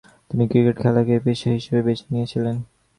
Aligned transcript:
তিনি 0.29 0.43
ক্রিকেট 0.51 0.75
খেলাকেই 0.83 1.23
পেশা 1.25 1.49
হিসেবে 1.49 1.81
বেছে 1.87 2.05
নিয়েছিলেন। 2.11 2.55